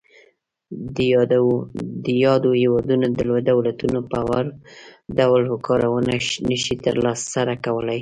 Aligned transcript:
د 2.05 2.07
یادو 2.29 2.49
هیوادونو 2.61 3.07
دولتونه 3.51 3.99
په 4.11 4.19
وړ 4.29 4.45
ډول 5.17 5.43
کارونه 5.67 6.13
نشي 6.49 6.75
تر 6.85 6.95
سره 7.33 7.53
کولای. 7.65 7.99